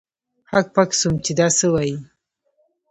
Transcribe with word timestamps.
هک 0.51 0.67
پک 0.75 0.89
سوم 0.99 1.15
چې 1.25 1.31
دا 1.39 1.47
څه 1.57 1.67
وايي. 1.73 1.95